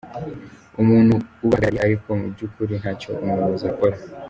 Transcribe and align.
umuntu 0.81 1.13
ubahagarariye 1.45 1.83
ariko 1.85 2.09
mu 2.19 2.27
byukuri 2.33 2.73
ntacyo 2.81 3.09
umuyobozi 3.21 3.65
akora. 3.71 3.97